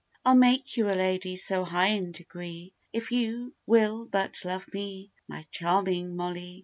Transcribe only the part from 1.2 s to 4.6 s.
so high in degree, If you will but